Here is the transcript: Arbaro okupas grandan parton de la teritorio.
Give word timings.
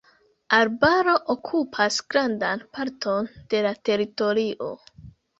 Arbaro 0.59 1.11
okupas 1.33 1.97
grandan 2.13 2.63
parton 2.77 3.29
de 3.55 3.61
la 3.67 3.75
teritorio. 3.91 4.71